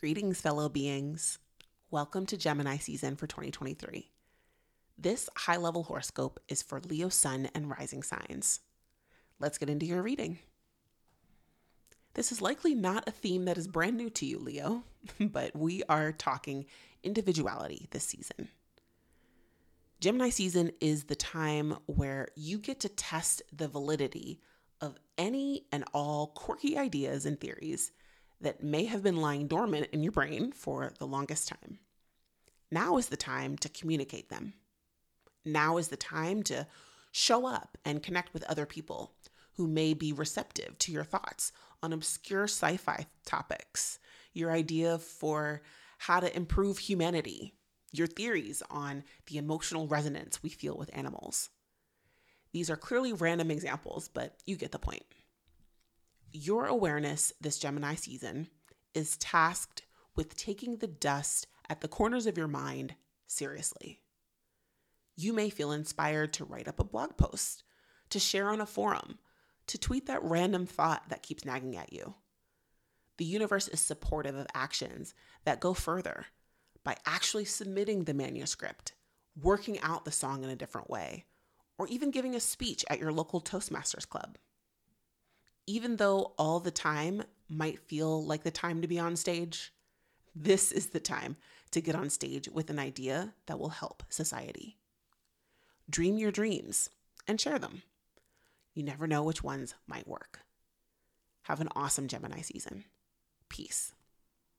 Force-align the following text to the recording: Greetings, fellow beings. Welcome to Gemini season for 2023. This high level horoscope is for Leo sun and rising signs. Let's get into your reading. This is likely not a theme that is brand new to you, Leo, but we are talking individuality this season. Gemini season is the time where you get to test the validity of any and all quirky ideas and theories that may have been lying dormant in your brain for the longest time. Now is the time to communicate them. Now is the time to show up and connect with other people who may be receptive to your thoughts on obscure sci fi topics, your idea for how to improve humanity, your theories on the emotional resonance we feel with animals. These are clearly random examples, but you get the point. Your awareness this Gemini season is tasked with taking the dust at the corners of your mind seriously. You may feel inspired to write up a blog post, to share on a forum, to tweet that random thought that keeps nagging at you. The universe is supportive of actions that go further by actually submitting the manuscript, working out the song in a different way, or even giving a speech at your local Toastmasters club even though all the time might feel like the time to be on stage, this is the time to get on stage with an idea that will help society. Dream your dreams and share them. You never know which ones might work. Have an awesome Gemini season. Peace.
Greetings, 0.00 0.40
fellow 0.40 0.68
beings. 0.68 1.40
Welcome 1.90 2.24
to 2.26 2.36
Gemini 2.36 2.76
season 2.76 3.16
for 3.16 3.26
2023. 3.26 4.08
This 4.96 5.28
high 5.34 5.56
level 5.56 5.82
horoscope 5.82 6.38
is 6.46 6.62
for 6.62 6.78
Leo 6.78 7.08
sun 7.08 7.48
and 7.52 7.68
rising 7.68 8.04
signs. 8.04 8.60
Let's 9.40 9.58
get 9.58 9.68
into 9.68 9.86
your 9.86 10.00
reading. 10.00 10.38
This 12.14 12.30
is 12.30 12.40
likely 12.40 12.76
not 12.76 13.08
a 13.08 13.10
theme 13.10 13.46
that 13.46 13.58
is 13.58 13.66
brand 13.66 13.96
new 13.96 14.08
to 14.10 14.24
you, 14.24 14.38
Leo, 14.38 14.84
but 15.20 15.56
we 15.56 15.82
are 15.88 16.12
talking 16.12 16.66
individuality 17.02 17.88
this 17.90 18.04
season. 18.04 18.50
Gemini 19.98 20.28
season 20.28 20.70
is 20.80 21.04
the 21.04 21.16
time 21.16 21.76
where 21.86 22.28
you 22.36 22.58
get 22.58 22.78
to 22.80 22.88
test 22.88 23.42
the 23.52 23.66
validity 23.66 24.40
of 24.80 24.96
any 25.16 25.66
and 25.72 25.82
all 25.92 26.28
quirky 26.28 26.78
ideas 26.78 27.26
and 27.26 27.40
theories 27.40 27.90
that 28.40 28.62
may 28.62 28.84
have 28.84 29.02
been 29.02 29.16
lying 29.16 29.46
dormant 29.46 29.88
in 29.92 30.02
your 30.02 30.12
brain 30.12 30.52
for 30.52 30.92
the 30.98 31.06
longest 31.06 31.48
time. 31.48 31.78
Now 32.70 32.96
is 32.96 33.08
the 33.08 33.16
time 33.16 33.56
to 33.58 33.68
communicate 33.68 34.28
them. 34.28 34.54
Now 35.44 35.78
is 35.78 35.88
the 35.88 35.96
time 35.96 36.42
to 36.44 36.66
show 37.12 37.46
up 37.46 37.78
and 37.84 38.02
connect 38.02 38.34
with 38.34 38.44
other 38.44 38.66
people 38.66 39.14
who 39.54 39.66
may 39.66 39.94
be 39.94 40.12
receptive 40.12 40.78
to 40.78 40.92
your 40.92 41.04
thoughts 41.04 41.52
on 41.82 41.92
obscure 41.92 42.44
sci 42.44 42.76
fi 42.76 43.06
topics, 43.24 43.98
your 44.32 44.52
idea 44.52 44.98
for 44.98 45.62
how 45.98 46.20
to 46.20 46.36
improve 46.36 46.78
humanity, 46.78 47.54
your 47.92 48.06
theories 48.06 48.62
on 48.70 49.02
the 49.26 49.38
emotional 49.38 49.88
resonance 49.88 50.42
we 50.42 50.50
feel 50.50 50.76
with 50.76 50.96
animals. 50.96 51.50
These 52.52 52.70
are 52.70 52.76
clearly 52.76 53.12
random 53.12 53.50
examples, 53.50 54.08
but 54.08 54.36
you 54.46 54.56
get 54.56 54.72
the 54.72 54.78
point. 54.78 55.04
Your 56.32 56.66
awareness 56.66 57.32
this 57.40 57.58
Gemini 57.58 57.94
season 57.94 58.48
is 58.92 59.16
tasked 59.16 59.82
with 60.14 60.36
taking 60.36 60.76
the 60.76 60.86
dust 60.86 61.46
at 61.70 61.80
the 61.80 61.88
corners 61.88 62.26
of 62.26 62.36
your 62.36 62.48
mind 62.48 62.96
seriously. 63.26 64.00
You 65.16 65.32
may 65.32 65.48
feel 65.48 65.72
inspired 65.72 66.34
to 66.34 66.44
write 66.44 66.68
up 66.68 66.78
a 66.78 66.84
blog 66.84 67.16
post, 67.16 67.64
to 68.10 68.18
share 68.18 68.50
on 68.50 68.60
a 68.60 68.66
forum, 68.66 69.18
to 69.68 69.78
tweet 69.78 70.06
that 70.06 70.22
random 70.22 70.66
thought 70.66 71.08
that 71.08 71.22
keeps 71.22 71.46
nagging 71.46 71.76
at 71.76 71.94
you. 71.94 72.14
The 73.16 73.24
universe 73.24 73.66
is 73.66 73.80
supportive 73.80 74.36
of 74.36 74.46
actions 74.54 75.14
that 75.44 75.60
go 75.60 75.72
further 75.72 76.26
by 76.84 76.96
actually 77.06 77.46
submitting 77.46 78.04
the 78.04 78.14
manuscript, 78.14 78.92
working 79.34 79.80
out 79.80 80.04
the 80.04 80.12
song 80.12 80.44
in 80.44 80.50
a 80.50 80.56
different 80.56 80.90
way, 80.90 81.24
or 81.78 81.88
even 81.88 82.10
giving 82.10 82.34
a 82.34 82.40
speech 82.40 82.84
at 82.90 82.98
your 82.98 83.12
local 83.12 83.40
Toastmasters 83.40 84.06
club 84.06 84.36
even 85.68 85.96
though 85.96 86.32
all 86.38 86.60
the 86.60 86.70
time 86.70 87.22
might 87.46 87.78
feel 87.78 88.24
like 88.24 88.42
the 88.42 88.50
time 88.50 88.80
to 88.80 88.88
be 88.88 88.98
on 88.98 89.16
stage, 89.16 89.72
this 90.34 90.72
is 90.72 90.88
the 90.88 91.00
time 91.00 91.36
to 91.70 91.82
get 91.82 91.94
on 91.94 92.08
stage 92.08 92.48
with 92.48 92.70
an 92.70 92.78
idea 92.78 93.34
that 93.46 93.58
will 93.58 93.68
help 93.68 94.02
society. 94.08 94.78
Dream 95.90 96.16
your 96.16 96.30
dreams 96.30 96.88
and 97.26 97.38
share 97.38 97.58
them. 97.58 97.82
You 98.72 98.82
never 98.82 99.06
know 99.06 99.22
which 99.22 99.44
ones 99.44 99.74
might 99.86 100.08
work. 100.08 100.40
Have 101.42 101.60
an 101.60 101.68
awesome 101.76 102.08
Gemini 102.08 102.40
season. 102.40 102.84
Peace. 103.50 103.92